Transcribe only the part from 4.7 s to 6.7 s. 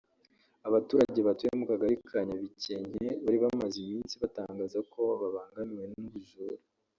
ko babangamiwe n’ubujura